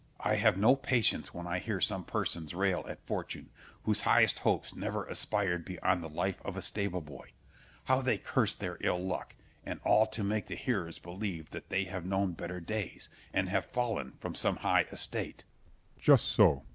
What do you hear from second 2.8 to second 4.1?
at fortune, whose